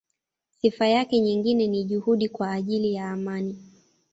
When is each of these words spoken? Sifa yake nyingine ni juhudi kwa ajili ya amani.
Sifa 0.49 0.87
yake 0.87 1.19
nyingine 1.19 1.67
ni 1.67 1.83
juhudi 1.83 2.29
kwa 2.29 2.51
ajili 2.51 2.93
ya 2.93 3.11
amani. 3.11 3.57